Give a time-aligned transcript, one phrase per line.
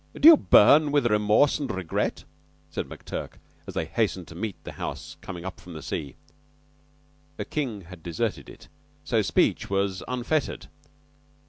[0.19, 2.23] Do you burn with remorse and regret?"
[2.71, 3.33] said McTurk,
[3.67, 6.15] as they hastened to meet the house coming up from the sea.
[7.51, 8.67] King had deserted it,
[9.03, 10.69] so speech was unfettered.